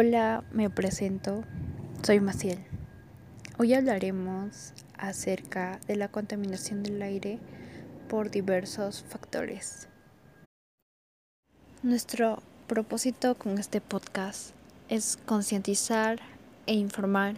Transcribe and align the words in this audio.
Hola, 0.00 0.44
me 0.52 0.70
presento. 0.70 1.42
Soy 2.04 2.20
Maciel. 2.20 2.60
Hoy 3.58 3.74
hablaremos 3.74 4.72
acerca 4.96 5.80
de 5.88 5.96
la 5.96 6.06
contaminación 6.06 6.84
del 6.84 7.02
aire 7.02 7.40
por 8.08 8.30
diversos 8.30 9.04
factores. 9.08 9.88
Nuestro 11.82 12.40
propósito 12.68 13.34
con 13.34 13.58
este 13.58 13.80
podcast 13.80 14.50
es 14.88 15.18
concientizar 15.26 16.20
e 16.66 16.74
informar 16.74 17.34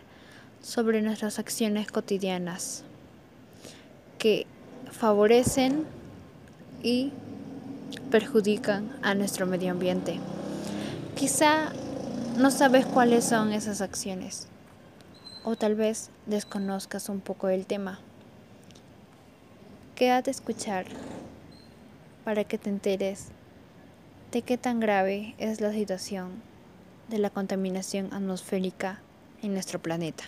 sobre 0.60 1.00
nuestras 1.00 1.38
acciones 1.38 1.90
cotidianas 1.90 2.84
que 4.18 4.46
favorecen 4.90 5.86
y 6.82 7.14
perjudican 8.10 8.94
a 9.00 9.14
nuestro 9.14 9.46
medio 9.46 9.70
ambiente. 9.70 10.20
Quizá 11.16 11.72
no 12.40 12.50
sabes 12.50 12.86
cuáles 12.86 13.26
son 13.26 13.52
esas 13.52 13.82
acciones 13.82 14.48
o 15.44 15.56
tal 15.56 15.74
vez 15.74 16.08
desconozcas 16.24 17.10
un 17.10 17.20
poco 17.20 17.50
el 17.50 17.66
tema. 17.66 18.00
Quédate 19.94 20.30
a 20.30 20.32
escuchar 20.32 20.86
para 22.24 22.44
que 22.44 22.56
te 22.56 22.70
enteres 22.70 23.26
de 24.32 24.40
qué 24.40 24.56
tan 24.56 24.80
grave 24.80 25.34
es 25.36 25.60
la 25.60 25.70
situación 25.70 26.30
de 27.10 27.18
la 27.18 27.28
contaminación 27.28 28.08
atmosférica 28.10 29.02
en 29.42 29.52
nuestro 29.52 29.78
planeta. 29.78 30.24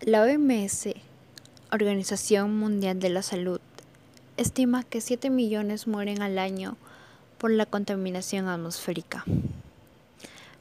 La 0.00 0.24
OMS, 0.24 0.88
Organización 1.70 2.58
Mundial 2.58 2.98
de 2.98 3.10
la 3.10 3.22
Salud, 3.22 3.60
estima 4.36 4.82
que 4.82 5.00
7 5.00 5.30
millones 5.30 5.86
mueren 5.86 6.22
al 6.22 6.40
año 6.40 6.76
por 7.38 7.50
la 7.50 7.66
contaminación 7.66 8.48
atmosférica 8.48 9.24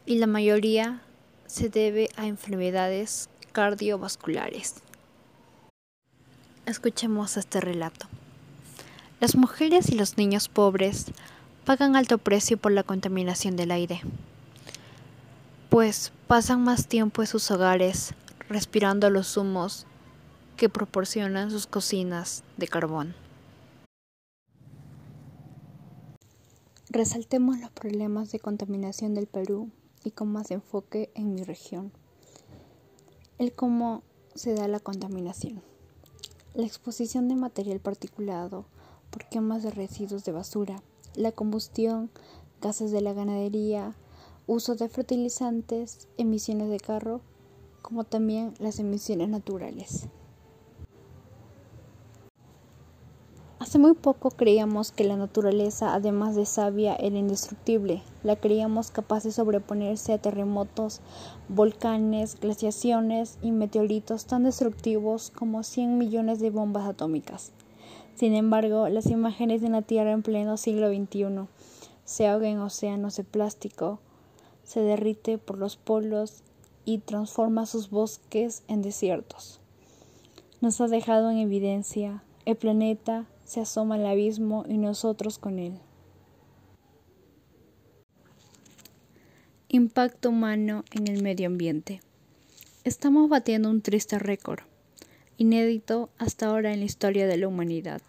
y 0.05 0.19
la 0.19 0.27
mayoría 0.27 1.01
se 1.47 1.69
debe 1.69 2.09
a 2.15 2.27
enfermedades 2.27 3.29
cardiovasculares. 3.51 4.75
Escuchemos 6.65 7.37
este 7.37 7.59
relato. 7.61 8.07
Las 9.19 9.35
mujeres 9.35 9.89
y 9.89 9.95
los 9.95 10.17
niños 10.17 10.47
pobres 10.47 11.07
pagan 11.65 11.95
alto 11.95 12.17
precio 12.17 12.57
por 12.57 12.71
la 12.71 12.83
contaminación 12.83 13.55
del 13.55 13.71
aire, 13.71 14.01
pues 15.69 16.11
pasan 16.27 16.63
más 16.63 16.87
tiempo 16.87 17.21
en 17.21 17.27
sus 17.27 17.51
hogares 17.51 18.13
respirando 18.47 19.09
los 19.09 19.35
humos 19.35 19.85
que 20.55 20.69
proporcionan 20.69 21.51
sus 21.51 21.67
cocinas 21.67 22.43
de 22.57 22.67
carbón. 22.67 23.15
Resaltemos 26.89 27.59
los 27.59 27.69
problemas 27.71 28.31
de 28.31 28.39
contaminación 28.39 29.13
del 29.13 29.27
Perú 29.27 29.69
y 30.05 30.11
con 30.11 30.31
más 30.31 30.51
enfoque 30.51 31.11
en 31.15 31.35
mi 31.35 31.43
región. 31.43 31.91
El 33.37 33.51
cómo 33.51 34.03
se 34.35 34.53
da 34.53 34.69
la 34.69 34.79
contaminación. 34.79 35.61
La 36.53 36.65
exposición 36.65 37.27
de 37.27 37.35
material 37.35 37.81
particulado 37.81 38.67
por 39.11 39.27
quemas 39.27 39.63
de 39.63 39.71
residuos 39.71 40.23
de 40.23 40.31
basura, 40.31 40.81
la 41.13 41.33
combustión, 41.33 42.09
gases 42.61 42.91
de 42.91 43.01
la 43.01 43.11
ganadería, 43.11 43.97
uso 44.47 44.75
de 44.75 44.87
fertilizantes, 44.87 46.07
emisiones 46.17 46.69
de 46.69 46.79
carro, 46.79 47.19
como 47.81 48.05
también 48.05 48.53
las 48.59 48.79
emisiones 48.79 49.27
naturales. 49.27 50.07
Hace 53.59 53.79
muy 53.79 53.95
poco 53.95 54.29
creíamos 54.29 54.91
que 54.91 55.03
la 55.03 55.17
naturaleza, 55.17 55.95
además 55.95 56.35
de 56.35 56.45
sabia, 56.45 56.95
era 56.95 57.17
indestructible. 57.17 58.03
La 58.21 58.35
creíamos 58.35 58.91
capaz 58.91 59.23
de 59.23 59.31
sobreponerse 59.31 60.13
a 60.13 60.19
terremotos, 60.19 61.01
volcanes, 61.49 62.39
glaciaciones 62.39 63.39
y 63.41 63.51
meteoritos 63.51 64.25
tan 64.25 64.43
destructivos 64.43 65.31
como 65.31 65.63
100 65.63 65.97
millones 65.97 66.39
de 66.39 66.51
bombas 66.51 66.87
atómicas. 66.87 67.51
Sin 68.13 68.35
embargo, 68.35 68.89
las 68.89 69.07
imágenes 69.07 69.61
de 69.61 69.69
la 69.69 69.81
Tierra 69.81 70.11
en 70.11 70.21
pleno 70.21 70.57
siglo 70.57 70.89
XXI 70.89 71.47
se 72.05 72.27
ahoga 72.27 72.47
en 72.47 72.59
océanos 72.59 73.17
de 73.17 73.23
plástico, 73.23 73.99
se 74.63 74.81
derrite 74.81 75.39
por 75.39 75.57
los 75.57 75.77
polos 75.77 76.43
y 76.85 76.99
transforma 76.99 77.65
sus 77.65 77.89
bosques 77.89 78.61
en 78.67 78.83
desiertos. 78.83 79.59
Nos 80.61 80.79
ha 80.79 80.87
dejado 80.87 81.31
en 81.31 81.39
evidencia 81.39 82.23
el 82.45 82.55
planeta 82.55 83.25
se 83.47 83.61
asoma 83.61 83.95
al 83.95 84.05
abismo 84.05 84.65
y 84.67 84.77
nosotros 84.77 85.39
con 85.39 85.57
él. 85.57 85.79
Impacto 89.69 90.29
humano 90.29 90.83
en 90.91 91.07
el 91.07 91.23
medio 91.23 91.47
ambiente. 91.47 92.01
Estamos 92.83 93.29
batiendo 93.29 93.69
un 93.69 93.81
triste 93.81 94.19
récord, 94.19 94.59
inédito 95.37 96.09
hasta 96.17 96.47
ahora 96.47 96.73
en 96.73 96.79
la 96.79 96.85
historia 96.85 97.25
de 97.25 97.37
la 97.37 97.47
humanidad. 97.47 98.01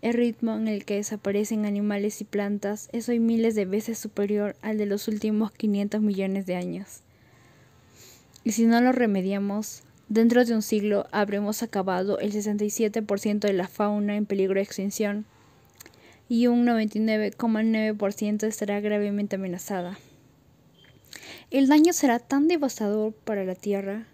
El 0.00 0.14
ritmo 0.14 0.54
en 0.54 0.68
el 0.68 0.84
que 0.84 0.94
desaparecen 0.94 1.66
animales 1.66 2.20
y 2.20 2.24
plantas 2.24 2.88
es 2.92 3.08
hoy 3.08 3.18
miles 3.18 3.56
de 3.56 3.64
veces 3.64 3.98
superior 3.98 4.56
al 4.62 4.78
de 4.78 4.86
los 4.86 5.08
últimos 5.08 5.50
500 5.52 6.00
millones 6.00 6.46
de 6.46 6.54
años. 6.54 7.02
Y 8.44 8.52
si 8.52 8.66
no 8.66 8.80
lo 8.80 8.92
remediamos, 8.92 9.82
Dentro 10.08 10.44
de 10.44 10.54
un 10.54 10.62
siglo 10.62 11.06
habremos 11.10 11.62
acabado 11.62 12.18
el 12.18 12.32
67% 12.32 13.40
de 13.40 13.52
la 13.52 13.68
fauna 13.68 14.16
en 14.16 14.26
peligro 14.26 14.54
de 14.54 14.62
extinción 14.62 15.24
y 16.28 16.46
un 16.46 16.66
99,9% 16.66 18.44
estará 18.44 18.80
gravemente 18.80 19.36
amenazada. 19.36 19.98
El 21.50 21.68
daño 21.68 21.92
será 21.92 22.18
tan 22.18 22.48
devastador 22.48 23.12
para 23.12 23.44
la 23.44 23.54
Tierra 23.54 24.06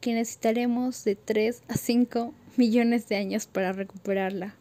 que 0.00 0.14
necesitaremos 0.14 1.04
de 1.04 1.16
3 1.16 1.62
a 1.68 1.76
5 1.76 2.32
millones 2.56 3.08
de 3.08 3.16
años 3.16 3.46
para 3.46 3.72
recuperarla. 3.72 4.54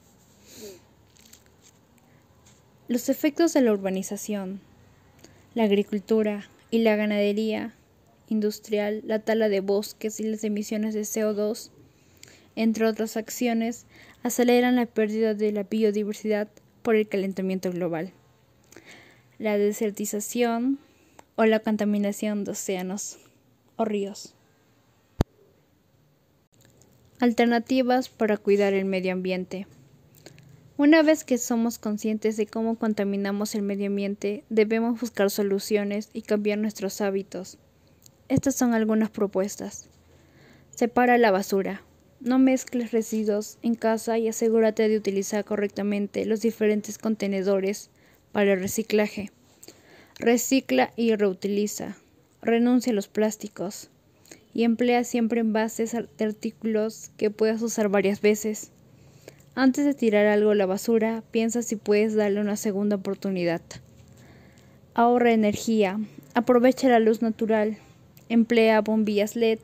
Los 2.88 3.10
efectos 3.10 3.54
de 3.54 3.62
la 3.62 3.72
urbanización, 3.72 4.60
la 5.54 5.64
agricultura 5.64 6.48
y 6.72 6.80
la 6.80 6.96
ganadería 6.96 7.74
industrial, 8.30 9.02
la 9.06 9.20
tala 9.20 9.50
de 9.50 9.62
bosques 9.62 10.20
y 10.20 10.24
las 10.24 10.44
emisiones 10.44 10.94
de 10.94 11.02
CO2, 11.02 11.72
entre 12.56 12.86
otras 12.86 13.18
acciones, 13.18 13.86
aceleran 14.24 14.76
la 14.76 14.86
pérdida 14.86 15.34
de 15.34 15.52
la 15.52 15.64
biodiversidad 15.64 16.48
por 16.82 16.96
el 16.96 17.08
calentamiento 17.08 17.72
global, 17.72 18.12
la 19.38 19.58
desertización 19.58 20.80
o 21.36 21.46
la 21.46 21.60
contaminación 21.60 22.44
de 22.44 22.52
océanos 22.52 23.18
o 23.76 23.86
ríos. 23.86 24.34
Alternativas 27.20 28.10
para 28.10 28.38
cuidar 28.38 28.74
el 28.74 28.86
medio 28.86 29.14
ambiente. 29.14 29.68
Una 30.78 31.02
vez 31.02 31.24
que 31.24 31.38
somos 31.38 31.80
conscientes 31.80 32.36
de 32.36 32.48
cómo 32.48 32.78
contaminamos 32.78 33.56
el 33.56 33.62
medio 33.62 33.88
ambiente, 33.88 34.44
debemos 34.50 35.00
buscar 35.00 35.30
soluciones 35.30 36.10
y 36.12 36.24
cambiar 36.24 36.58
nuestros 36.58 37.00
hábitos. 37.00 37.58
Estas 38.28 38.56
son 38.56 38.74
algunas 38.74 39.12
propuestas. 39.12 39.88
Separa 40.72 41.20
la 41.20 41.30
basura. 41.30 41.84
No 42.20 42.40
mezcles 42.40 42.92
residuos 42.92 43.60
en 43.62 43.76
casa 43.76 44.18
y 44.18 44.28
asegúrate 44.28 44.90
de 44.90 44.98
utilizar 44.98 45.46
correctamente 45.46 46.26
los 46.26 46.42
diferentes 46.42 46.98
contenedores 46.98 47.92
para 48.32 48.54
el 48.54 48.60
reciclaje. 48.60 49.32
Recicla 50.18 50.92
y 50.96 51.16
reutiliza. 51.16 51.98
Renuncia 52.42 52.92
a 52.92 52.96
los 52.96 53.08
plásticos. 53.08 53.90
Y 54.56 54.64
emplea 54.64 55.04
siempre 55.04 55.42
envases 55.42 55.92
de 55.92 56.26
artículos 56.26 57.12
que 57.18 57.30
puedas 57.30 57.62
usar 57.62 57.90
varias 57.90 58.22
veces. 58.22 58.72
Antes 59.54 59.86
de 59.86 59.94
tirar 59.94 60.26
algo 60.26 60.52
a 60.52 60.56
la 60.56 60.66
basura, 60.66 61.24
piensa 61.30 61.62
si 61.62 61.76
puedes 61.76 62.16
darle 62.16 62.42
una 62.42 62.56
segunda 62.56 62.96
oportunidad. 62.96 63.62
Ahorra 64.96 65.32
energía. 65.32 66.00
Aprovecha 66.34 66.90
la 66.90 67.00
luz 67.00 67.22
natural. 67.22 67.78
Emplea 68.28 68.82
bombillas 68.82 69.36
LED. 69.36 69.60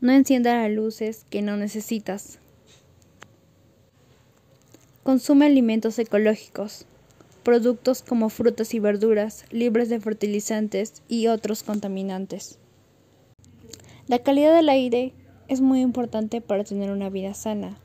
No 0.00 0.10
encienda 0.10 0.62
las 0.62 0.70
luces 0.72 1.24
que 1.30 1.42
no 1.42 1.56
necesitas. 1.56 2.40
Consume 5.04 5.46
alimentos 5.46 5.96
ecológicos, 6.00 6.86
productos 7.44 8.02
como 8.02 8.30
frutas 8.30 8.74
y 8.74 8.80
verduras 8.80 9.44
libres 9.52 9.88
de 9.90 10.00
fertilizantes 10.00 11.02
y 11.06 11.28
otros 11.28 11.62
contaminantes. 11.62 12.58
La 14.08 14.18
calidad 14.18 14.56
del 14.56 14.68
aire 14.68 15.12
es 15.46 15.60
muy 15.60 15.82
importante 15.82 16.40
para 16.40 16.64
tener 16.64 16.90
una 16.90 17.10
vida 17.10 17.32
sana. 17.32 17.78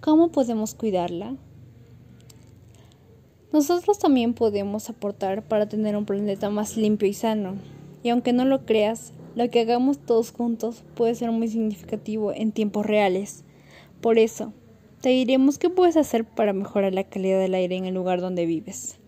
¿Cómo 0.00 0.32
podemos 0.32 0.74
cuidarla? 0.74 1.36
Nosotros 3.52 4.00
también 4.00 4.34
podemos 4.34 4.90
aportar 4.90 5.46
para 5.46 5.68
tener 5.68 5.96
un 5.96 6.04
planeta 6.04 6.50
más 6.50 6.76
limpio 6.76 7.08
y 7.08 7.14
sano. 7.14 7.77
Y 8.02 8.10
aunque 8.10 8.32
no 8.32 8.44
lo 8.44 8.64
creas, 8.64 9.12
lo 9.34 9.48
que 9.50 9.60
hagamos 9.60 9.98
todos 9.98 10.32
juntos 10.32 10.82
puede 10.94 11.14
ser 11.14 11.30
muy 11.30 11.48
significativo 11.48 12.32
en 12.32 12.52
tiempos 12.52 12.86
reales. 12.86 13.44
Por 14.00 14.18
eso, 14.18 14.52
te 15.00 15.10
diremos 15.10 15.58
qué 15.58 15.70
puedes 15.70 15.96
hacer 15.96 16.24
para 16.24 16.52
mejorar 16.52 16.92
la 16.92 17.04
calidad 17.04 17.38
del 17.38 17.54
aire 17.54 17.76
en 17.76 17.86
el 17.86 17.94
lugar 17.94 18.20
donde 18.20 18.46
vives. 18.46 18.98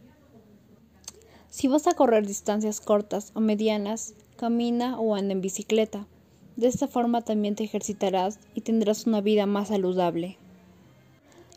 Si 1.48 1.66
vas 1.66 1.88
a 1.88 1.94
correr 1.94 2.26
distancias 2.26 2.80
cortas 2.80 3.32
o 3.34 3.40
medianas, 3.40 4.14
camina 4.36 5.00
o 5.00 5.16
anda 5.16 5.32
en 5.32 5.40
bicicleta. 5.40 6.06
De 6.54 6.68
esta 6.68 6.86
forma 6.86 7.22
también 7.22 7.56
te 7.56 7.64
ejercitarás 7.64 8.38
y 8.54 8.60
tendrás 8.60 9.06
una 9.06 9.20
vida 9.20 9.46
más 9.46 9.68
saludable. 9.68 10.38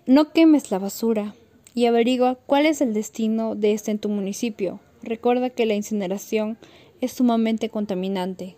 No 0.08 0.32
quemes 0.32 0.72
la 0.72 0.80
basura 0.80 1.36
y 1.76 1.86
averigua 1.86 2.40
cuál 2.48 2.66
es 2.66 2.82
el 2.82 2.94
destino 2.94 3.56
de 3.56 3.74
esta 3.74 3.92
en 3.92 4.00
tu 4.00 4.10
municipio. 4.10 4.80
Recuerda 5.04 5.50
que 5.50 5.66
la 5.66 5.76
incineración 5.76 6.58
es 7.04 7.12
sumamente 7.12 7.68
contaminante. 7.68 8.56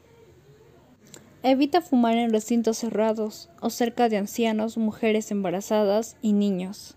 Evita 1.41 1.81
fumar 1.81 2.15
en 2.15 2.31
recintos 2.31 2.77
cerrados 2.77 3.49
o 3.59 3.71
cerca 3.71 4.07
de 4.07 4.17
ancianos, 4.17 4.77
mujeres 4.77 5.31
embarazadas 5.31 6.15
y 6.21 6.33
niños. 6.33 6.93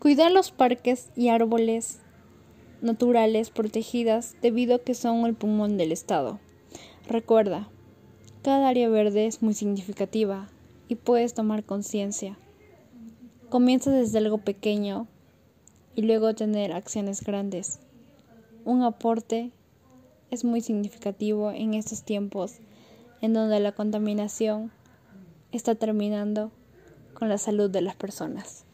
Cuida 0.00 0.28
los 0.28 0.50
parques 0.50 1.10
y 1.14 1.28
árboles 1.28 2.00
naturales 2.82 3.50
protegidas 3.50 4.34
debido 4.42 4.74
a 4.74 4.78
que 4.80 4.94
son 4.94 5.24
el 5.24 5.34
pulmón 5.34 5.76
del 5.76 5.92
Estado. 5.92 6.40
Recuerda, 7.06 7.68
cada 8.42 8.68
área 8.68 8.88
verde 8.88 9.26
es 9.26 9.40
muy 9.40 9.54
significativa 9.54 10.48
y 10.88 10.96
puedes 10.96 11.32
tomar 11.32 11.62
conciencia. 11.62 12.36
Comienza 13.50 13.92
desde 13.92 14.18
algo 14.18 14.38
pequeño 14.38 15.06
y 15.94 16.02
luego 16.02 16.34
tener 16.34 16.72
acciones 16.72 17.22
grandes. 17.22 17.78
Un 18.64 18.82
aporte 18.82 19.52
es 20.30 20.44
muy 20.44 20.60
significativo 20.60 21.50
en 21.50 21.74
estos 21.74 22.02
tiempos 22.02 22.58
en 23.20 23.32
donde 23.32 23.60
la 23.60 23.72
contaminación 23.72 24.70
está 25.52 25.74
terminando 25.74 26.52
con 27.14 27.28
la 27.28 27.38
salud 27.38 27.70
de 27.70 27.80
las 27.80 27.96
personas. 27.96 28.67